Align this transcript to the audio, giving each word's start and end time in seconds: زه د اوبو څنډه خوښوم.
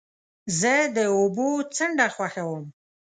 زه 0.59 0.73
د 0.95 0.97
اوبو 1.17 1.47
څنډه 1.75 2.07
خوښوم. 2.15 2.63